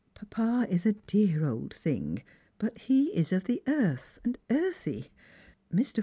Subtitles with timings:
[0.15, 2.23] Papa is a dear old thing,
[2.57, 4.17] but he is of the earth,
[4.49, 5.11] earthy.
[5.71, 5.99] Mr.